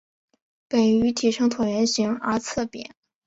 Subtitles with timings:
[0.67, 2.95] 本鱼体呈椭圆形而侧扁。